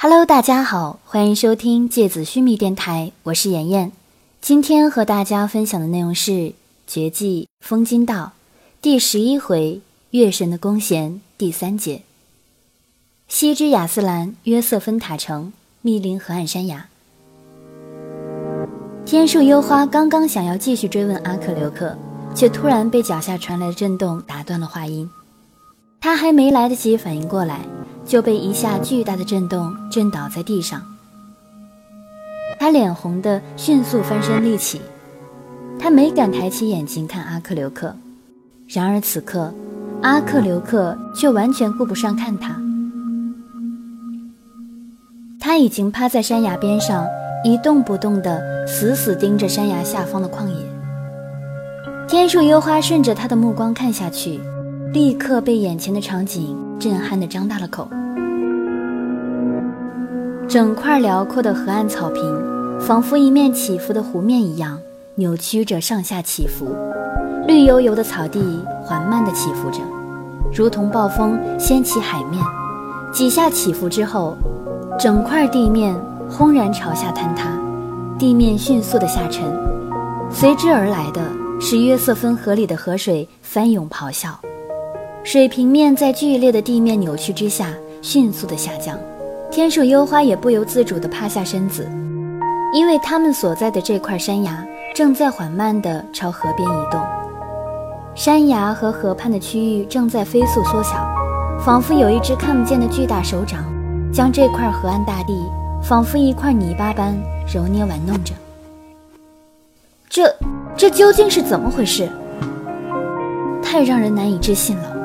[0.00, 3.90] Hello，大家好，欢迎收听芥子须弥电台，我是妍妍。
[4.40, 6.30] 今天和大家分享的内容是
[6.86, 8.14] 《绝技风金道》
[8.80, 9.80] 第十一回
[10.12, 12.02] “月神的弓弦”第三节。
[13.26, 16.86] 西之亚斯兰约瑟芬塔城，密林河岸山崖。
[19.04, 21.98] 天树幽花刚刚想要继续追问阿克留克，
[22.36, 25.10] 却突然被脚下传来的震动打断了话音。
[26.00, 27.64] 他还没来得及反应过来。
[28.08, 30.82] 就被一下巨大的震动震倒在地上，
[32.58, 34.80] 他脸红的迅速翻身立起，
[35.78, 37.94] 他没敢抬起眼睛看阿克留克，
[38.66, 39.52] 然而此刻，
[40.00, 42.56] 阿克留克却完全顾不上看他，
[45.38, 47.06] 他已经趴在山崖边上
[47.44, 50.66] 一动不动的死死盯着山崖下方的旷野。
[52.08, 54.40] 天树幽花顺着他的目光看下去，
[54.92, 57.86] 立刻被眼前的场景震撼的张大了口。
[60.48, 64.78] 整块辽阔的河岸草坪，仿佛一面起伏的湖面一样，
[65.16, 66.74] 扭曲着上下起伏。
[67.46, 69.80] 绿油油的草地缓慢地起伏着，
[70.52, 72.42] 如同暴风掀起海面。
[73.12, 74.36] 几下起伏之后，
[74.98, 75.94] 整块地面
[76.30, 77.50] 轰然朝下坍塌，
[78.18, 79.44] 地面迅速的下沉。
[80.30, 81.20] 随之而来的
[81.60, 84.30] 是约瑟芬河里的河水翻涌咆哮，
[85.24, 88.98] 水平面在剧烈的地面扭曲之下迅速的下降。
[89.50, 91.86] 天树幽花也不由自主的趴下身子，
[92.72, 97.00] 因为他们所在的这块山崖正在缓慢的朝河边移动，
[98.14, 101.08] 山崖和河畔的区域正在飞速缩小，
[101.64, 103.64] 仿佛有一只看不见的巨大手掌，
[104.12, 105.34] 将这块河岸大地
[105.82, 107.18] 仿佛一块泥巴般
[107.52, 108.34] 揉捏玩弄着。
[110.10, 110.34] 这，
[110.76, 112.08] 这究竟是怎么回事？
[113.62, 114.97] 太让人难以置信了！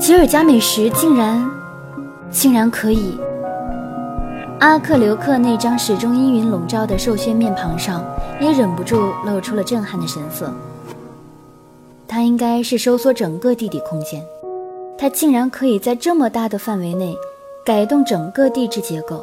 [0.00, 1.46] 吉尔加美什竟然，
[2.30, 3.20] 竟然可以。
[4.58, 8.02] 阿克留克那张始终阴云笼罩的瘦削面庞上，
[8.40, 10.50] 也忍不住露出了震撼的神色。
[12.08, 14.24] 他应该是收缩整个地底空间，
[14.96, 17.14] 他竟然可以在这么大的范围内
[17.62, 19.22] 改动整个地质结构。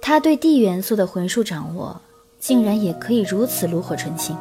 [0.00, 2.00] 他对地元素的魂术掌握，
[2.38, 4.34] 竟然也可以如此炉火纯青。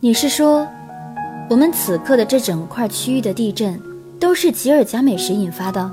[0.00, 0.66] 你是说，
[1.50, 3.80] 我们此刻的这整块区域的地震，
[4.20, 5.90] 都是吉尔加美什引发的？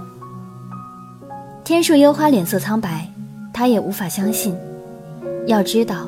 [1.64, 3.10] 天树幽花脸色苍白，
[3.54, 4.54] 他也无法相信。
[5.48, 6.08] 要知道，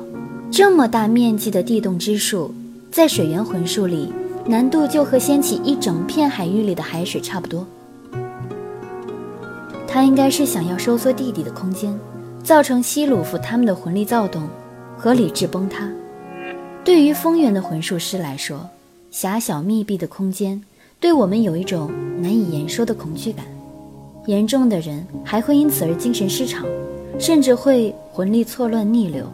[0.51, 2.53] 这么大面积的地动之术，
[2.91, 4.11] 在水源魂术里，
[4.45, 7.65] 难度就和掀起一整片海域里的海水差不多。
[9.87, 11.97] 他应该是想要收缩地底的空间，
[12.43, 14.45] 造成希鲁夫他们的魂力躁动
[14.97, 15.89] 和理智崩塌。
[16.83, 18.69] 对于风源的魂术师来说，
[19.11, 20.61] 狭小密闭的空间
[20.99, 21.91] 对我们有一种
[22.21, 23.45] 难以言说的恐惧感。
[24.25, 26.65] 严重的人还会因此而精神失常，
[27.17, 29.25] 甚至会魂力错乱逆流。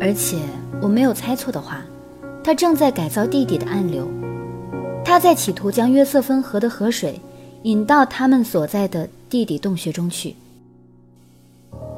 [0.00, 0.36] 而且
[0.82, 1.84] 我没有猜错的话，
[2.42, 4.08] 他正在改造地底的暗流，
[5.04, 7.20] 他在企图将约瑟芬河的河水
[7.62, 10.34] 引到他们所在的地底洞穴中去。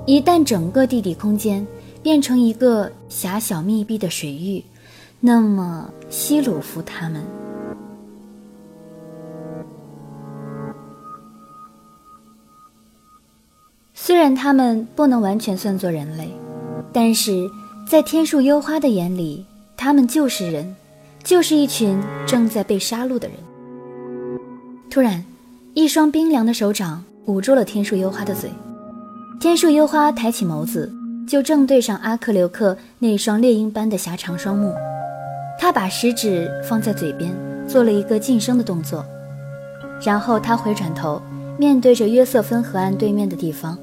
[0.05, 1.67] 一旦整个地底空间
[2.03, 4.63] 变成一个狭小密闭的水域，
[5.21, 7.23] 那么希鲁夫他们。
[13.95, 16.31] 虽然他们不能完全算作人类，
[16.93, 17.51] 但是
[17.87, 19.45] 在天树幽花的眼里，
[19.77, 20.75] 他们就是人，
[21.23, 23.37] 就是一群正在被杀戮的人。
[24.89, 25.25] 突然，
[25.75, 28.51] 一双冰凉的手掌捂住了天树幽花的嘴，
[29.41, 30.91] 天树幽花抬起眸子，
[31.27, 34.73] 就正对上阿克留克那双猎鹰般的狭长双目。
[35.59, 37.35] 他把食指放在嘴边，
[37.67, 39.05] 做了一个噤声的动作，
[40.01, 41.21] 然后他回转头，
[41.59, 43.77] 面对着约瑟芬河岸对面的地方。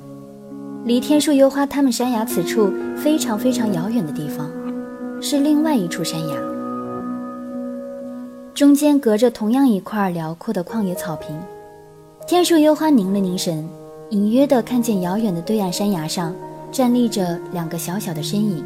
[0.85, 4.49] 离天树幽花他们山崖此处非常非常遥远的地方，
[5.21, 6.35] 是另外一处山崖，
[8.53, 11.35] 中间隔着同样一块辽阔的旷野草坪。
[12.25, 13.67] 天树幽花凝了凝神，
[14.11, 16.33] 隐约地看见遥远的对岸山崖上
[16.71, 18.63] 站立着两个小小的身影。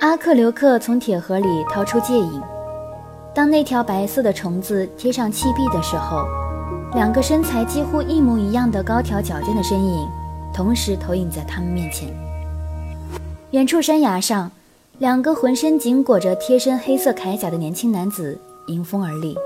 [0.00, 2.42] 阿克留克从铁盒里掏出戒影，
[3.34, 6.24] 当那条白色的虫子贴上气壁的时候。
[6.94, 10.08] 两个身材几乎一模一样的高挑矫健的身影，
[10.52, 12.08] 同时投影在他们面前。
[13.50, 14.50] 远处山崖上，
[14.98, 18.36] 两个浑身紧裹着贴身黑色铠甲的年轻男子
[18.66, 19.36] 迎风而立。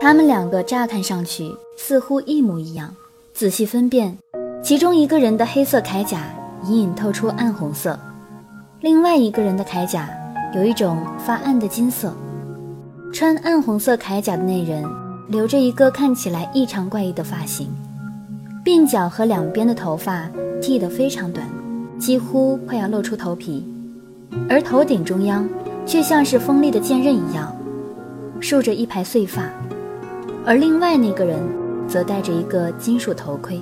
[0.00, 2.94] 他们两个乍看上去似乎一模一样，
[3.34, 4.16] 仔细分辨，
[4.62, 6.22] 其中一个人的黑色铠甲
[6.64, 7.98] 隐隐透出暗红色，
[8.84, 10.10] 另外一个人的铠甲
[10.54, 12.12] 有一种发暗的金色。
[13.14, 14.84] 穿暗红色铠甲的那人。
[15.26, 17.66] 留着一个看起来异常怪异的发型，
[18.62, 20.28] 鬓角和两边的头发
[20.60, 21.48] 剃得非常短，
[21.98, 23.66] 几乎快要露出头皮，
[24.50, 25.48] 而头顶中央
[25.86, 27.56] 却像是锋利的剑刃一样，
[28.38, 29.48] 竖着一排碎发，
[30.44, 31.38] 而另外那个人
[31.88, 33.58] 则戴着一个金属头盔。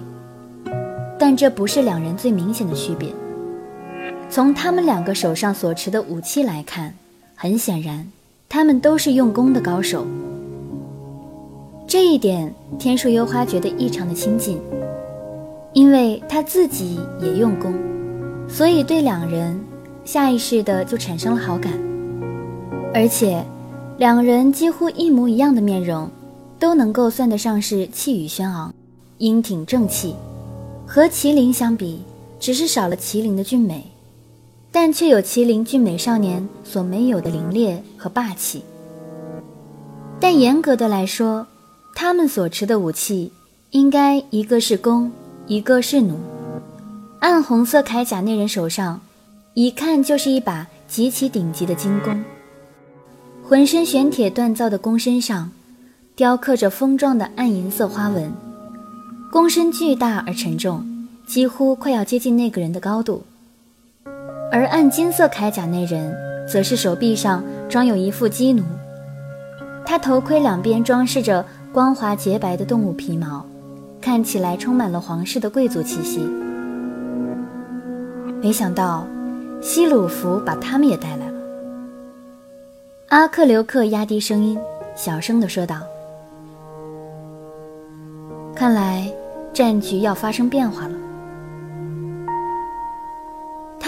[1.17, 3.09] 但这不是两人最明显的区别。
[4.33, 6.95] 从他们两个手上所持的武器来看，
[7.35, 8.11] 很显然，
[8.49, 10.07] 他们都是用功的高手。
[11.87, 14.59] 这一点，天树幽花觉得异常的亲近，
[15.75, 17.75] 因为他自己也用功，
[18.49, 19.61] 所以对两人
[20.03, 21.71] 下意识的就产生了好感。
[22.95, 23.45] 而且，
[23.99, 26.09] 两人几乎一模一样的面容，
[26.59, 28.73] 都能够算得上是气宇轩昂、
[29.19, 30.17] 英挺正气。
[30.87, 32.01] 和麒麟相比，
[32.41, 33.92] 只是少了麒麟的俊美，
[34.73, 38.65] 但却有麒麟俊美少年所没有的凌冽和霸气。
[40.19, 41.47] 但严格的来说，
[41.95, 43.31] 他们所持的武器，
[43.71, 45.13] 应该一个是弓，
[45.47, 46.17] 一个是弩。
[47.21, 49.01] 暗红色铠甲那人手上，
[49.53, 52.25] 一看就是一把极其顶级的金弓，
[53.45, 55.51] 浑身玄铁锻造的弓身上，
[56.17, 58.33] 雕刻着锋状的暗银色花纹。
[59.31, 63.23] 弓身巨大而沉重，几乎快要接近那个人的高度。
[64.53, 66.15] 而暗金色铠甲那人，
[66.47, 68.63] 则是手臂上装有一副鸡弩，
[69.87, 73.47] 他头盔两边装饰着光滑洁白的动物皮毛，
[73.99, 76.21] 看起来充满了皇室的贵族气息。
[78.43, 79.07] 没想到，
[79.63, 81.41] 西鲁弗把他们也带来了。
[83.09, 84.59] 阿克留克压低声音，
[84.95, 85.77] 小声地说道
[88.55, 89.11] ：“看来。”
[89.55, 90.95] 战局要发生变化了。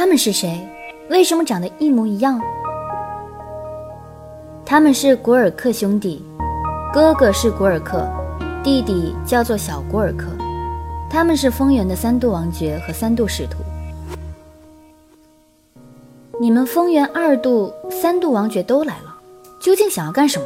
[0.04, 0.60] 他们是谁？
[1.08, 2.38] 为什么长得一模一样？
[4.62, 6.22] 他们是古尔克兄弟，
[6.92, 8.06] 哥哥是古尔克，
[8.62, 10.26] 弟弟叫做小古尔克。
[11.08, 13.60] 他们是丰原的三度王爵和三度使徒。
[16.38, 19.16] 你们丰原二度、三度王爵都来了，
[19.58, 20.44] 究竟想要干什么？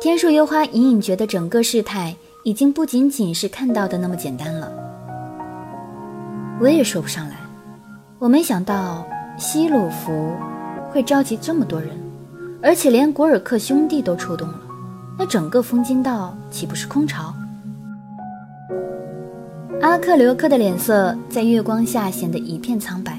[0.00, 2.16] 天树幽花隐隐觉得整个事态。
[2.44, 4.85] 已经不仅仅是看到的那么简单了。
[6.58, 7.36] 我也说不上来，
[8.18, 9.06] 我没想到
[9.36, 10.32] 西鲁弗
[10.90, 11.90] 会召集这么多人，
[12.62, 14.60] 而且连古尔克兄弟都出动了，
[15.18, 17.34] 那整个风金道岂不是空巢？
[19.82, 23.18] 阿克留克的脸色在月光下显得一片苍白。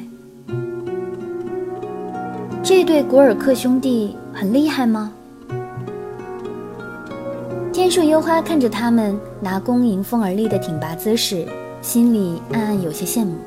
[2.63, 5.11] 这对古尔克兄弟很厉害吗？
[7.71, 11.45] 天树幽花看着他们拿弓迎风而立的挺拔姿势，
[11.87, 13.37] 心里暗暗有些羡慕。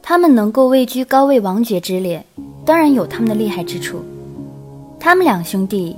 [0.00, 2.24] 他们能够位居高位王爵之列，
[2.64, 4.00] 当然有他们的厉害之处。
[5.00, 5.96] 他们两兄弟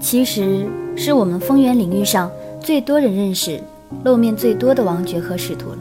[0.00, 0.66] 其实
[0.96, 3.62] 是我们风原领域上最多人认识、
[4.02, 5.78] 露面最多的王爵和使徒了。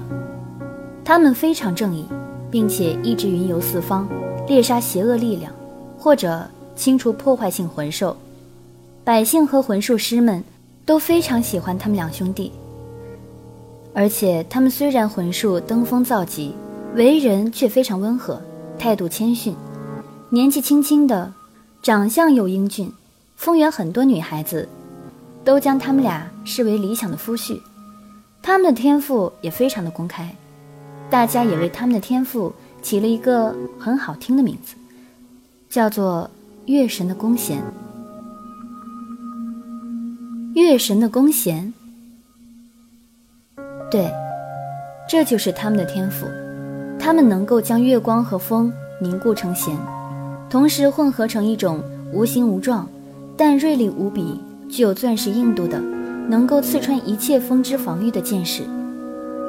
[1.05, 2.05] 他们非常正义，
[2.51, 4.09] 并且一直云游四方，
[4.45, 5.49] 猎杀邪恶力量，
[5.97, 6.45] 或者
[6.75, 8.17] 清除破坏性魂兽。
[9.05, 10.43] 百姓和魂术师们
[10.85, 12.51] 都非常喜欢他们两兄弟，
[13.97, 16.53] 而且他们虽然魂术登峰造极，
[16.93, 18.39] 为人却非常温和，
[18.77, 19.55] 态度谦逊，
[20.29, 21.33] 年纪轻轻的，
[21.81, 22.93] 长相又英俊，
[23.35, 24.69] 丰原很多女孩子
[25.43, 27.59] 都将他们俩视为理想的夫婿。
[28.39, 30.31] 他们的天赋也非常的公开，
[31.09, 34.75] 大家也为他们的天赋起了一个很好听的名字，
[35.71, 36.29] 叫做
[36.67, 37.63] 月神的弓弦。
[40.53, 41.73] 月神的弓弦，
[43.89, 44.11] 对，
[45.07, 46.27] 这就是他们的天赋。
[46.99, 49.75] 他们能够将月光和风凝固成弦，
[50.49, 52.87] 同时混合成一种无形无状，
[53.37, 55.79] 但锐利无比、具有钻石硬度的，
[56.27, 58.63] 能够刺穿一切风之防御的剑士，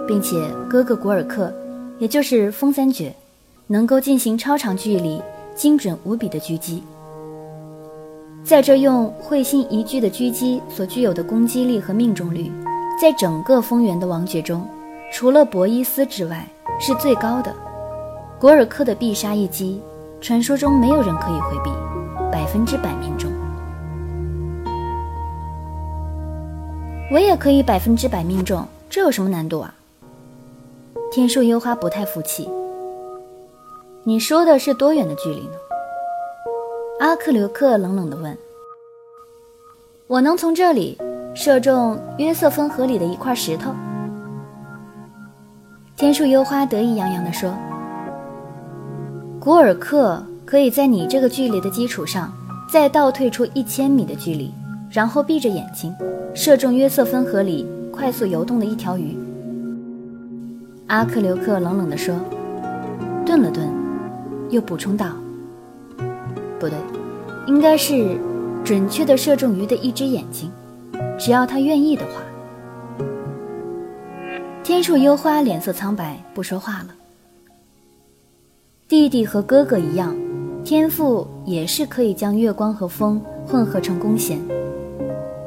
[0.07, 0.37] 并且
[0.69, 1.53] 哥哥古尔克，
[1.99, 3.13] 也就是风三绝，
[3.67, 5.21] 能够进行超长距离、
[5.57, 6.83] 精准无比的狙击。
[8.45, 12.53] 在这用会心一击的狙击所具有的攻击力和命中率，
[13.01, 14.67] 在整个风原的王爵中，
[15.13, 16.45] 除了博伊斯之外
[16.81, 17.55] 是最高的。
[18.41, 19.81] 古尔克的必杀一击，
[20.21, 21.71] 传说中没有人可以回避，
[22.33, 23.31] 百分之百命中。
[27.13, 29.73] 我也可以百分之百命中，这有什么难度啊？
[31.13, 32.51] 天树幽花不太服气。
[34.03, 35.55] 你说的是多远的距离呢？
[36.99, 38.37] 阿克留克冷冷地问
[40.09, 40.99] ：“我能从这里
[41.41, 43.73] 射中约瑟芬河里的一块石头。”
[45.95, 47.55] 天树幽花得意洋洋地说
[49.39, 52.33] ：“古尔克可以在你这个距离的基础上，
[52.69, 54.53] 再倒退出一千米的距离，
[54.91, 55.95] 然后闭着眼睛，
[56.35, 59.17] 射中约瑟芬河里快速游动的一条鱼。
[60.89, 62.17] 阿克留克冷冷地说，
[63.25, 63.65] 顿了顿，
[64.51, 65.13] 又补充道
[66.59, 66.77] ：“不对，
[67.47, 68.19] 应该是
[68.65, 70.51] 准确地射中鱼的一只眼睛，
[71.19, 72.23] 只要他愿意的话。”
[74.65, 76.89] 天树幽花脸色苍白，不说话了。
[78.87, 80.17] 弟弟和哥哥一样，
[80.65, 84.39] 天赋也是可以将月光和风混合成弓弦。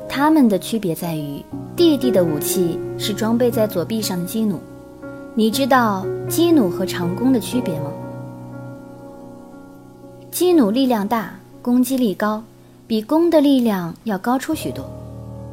[0.10, 1.44] 他们的区别在于，
[1.76, 4.60] 弟弟的武器是装备在左臂上的基弩。
[5.34, 7.92] 你知道基弩和长弓的区别吗？
[10.30, 12.44] 基弩力量大，攻击力高，
[12.88, 14.86] 比弓的力量要高出许多，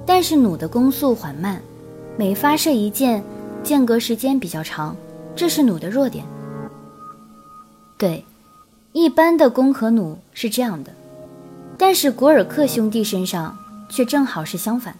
[0.08, 1.60] 但是弩的攻速缓慢，
[2.16, 3.22] 每发射一箭。
[3.62, 4.96] 间隔时间比较长，
[5.36, 6.24] 这是弩的弱点。
[7.98, 8.24] 对，
[8.92, 10.90] 一般的弓和弩是这样的，
[11.76, 13.54] 但是古尔克兄弟身上
[13.90, 14.94] 却正好是相反。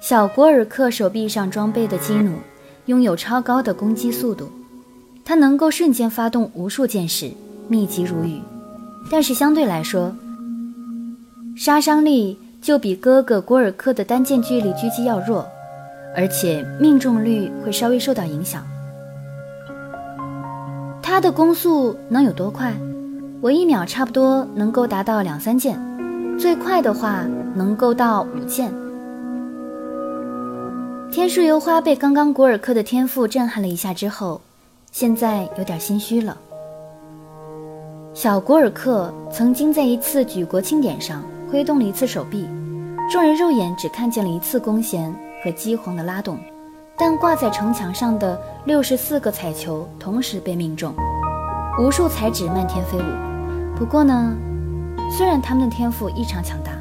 [0.00, 2.38] 小古尔克手臂上装备的机弩
[2.86, 4.48] 拥有超高的攻击速度，
[5.24, 7.32] 它能够瞬间发动无数箭矢，
[7.66, 8.40] 密集如雨。
[9.10, 10.14] 但是相对来说，
[11.56, 15.48] 杀伤力就比哥哥古尔克的单箭距离狙击要弱。
[16.14, 18.62] 而且命中率会稍微受到影响。
[21.00, 22.74] 他的攻速能有多快？
[23.40, 25.80] 我一秒差不多能够达到两三箭，
[26.38, 28.70] 最快的话能够到五箭。
[31.10, 34.42] 天树幽花被刚刚古尔克的天赋震撼了一下之后，
[34.92, 36.36] 现在有点心虚了。
[38.12, 42.48] 小古尔克曾经在一次举国庆典上挥动了一次手臂，
[43.10, 45.14] 众人肉眼只看见了一次弓弦。
[45.40, 46.36] 和机簧的拉动，
[46.96, 50.92] 但挂在城墙上的六十四个彩球同时被命中，
[51.80, 53.78] 无数彩纸漫天飞舞。
[53.78, 54.36] 不过呢，
[55.16, 56.72] 虽然他们的天赋异常强大，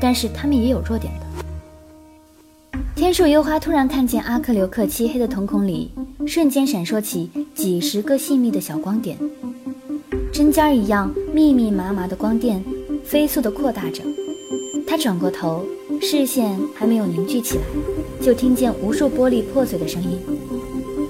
[0.00, 2.80] 但是他们也有弱点的。
[2.94, 5.90] 天树幽花突然看见阿克留克漆黑的瞳孔里，
[6.28, 9.18] 瞬间闪烁起几十个细密的小光点，
[10.32, 12.64] 针尖一样密密麻麻的光电
[13.06, 14.02] 飞速地扩大着。
[14.86, 15.64] 他转过头。
[15.98, 17.64] 视线还没有凝聚起来，
[18.20, 20.20] 就听见无数玻璃破碎的声音，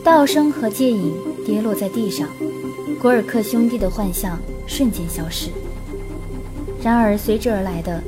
[0.04, 1.12] 道声和戒影
[1.44, 2.28] 跌落在地上，
[3.02, 5.50] 古尔克兄弟的幻象瞬间消失。
[6.80, 8.00] 然而随之而来的，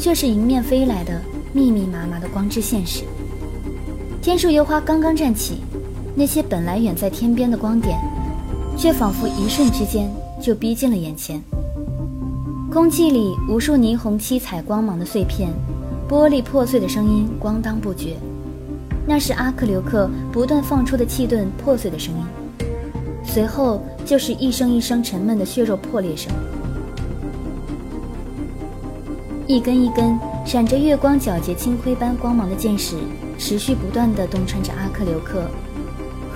[0.00, 3.04] 却是迎面飞来的密密麻麻的光之现实。
[4.20, 5.58] 天树幽花刚刚站起，
[6.16, 7.96] 那些本来远在天边的光点，
[8.76, 10.10] 却仿佛一瞬之间
[10.42, 11.40] 就逼近了眼前。
[12.74, 15.48] 空气里无数霓虹七彩光芒的碎片。
[16.08, 18.16] 玻璃破碎的声音咣当不绝，
[19.06, 22.26] 那是阿克留克不断放出的气盾破碎的声音。
[23.24, 26.32] 随后就是一声一声沉闷的血肉破裂声。
[29.46, 32.96] 一根一根闪着月光皎洁青灰般光芒的箭矢，
[33.38, 35.44] 持续不断地洞穿着阿克留克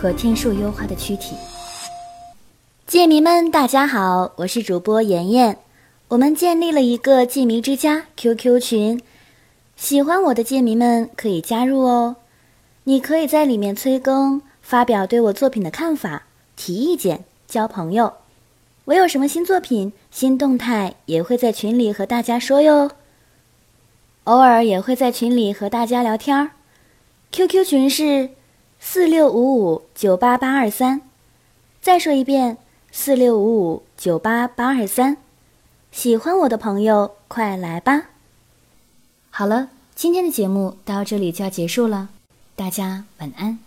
[0.01, 1.35] 和天树幽花的躯体。
[2.87, 5.59] 剑迷们，大家好，我是主播妍妍，
[6.09, 9.03] 我们建立了一个剑迷之家 QQ 群。
[9.77, 12.17] 喜欢我的剑迷们可以加入哦，
[12.85, 16.23] 你可以在里面催更，发表对我作品的看法，
[16.57, 18.15] 提意见，交朋友。
[18.87, 22.91] 我有什么新作品、新动态，也会在群里和大家说哟。
[24.25, 26.53] 偶尔也会在群里和大家聊天儿。
[27.33, 28.31] QQ 群是
[28.81, 31.03] 四六五五九八八二三，
[31.83, 32.57] 再说一遍，
[32.91, 35.19] 四六五五九八八二三。
[35.99, 38.11] 喜欢我的朋友，快来吧。
[39.31, 42.11] 好了，今天的节目到这里就要结束了，
[42.55, 43.59] 大家晚安。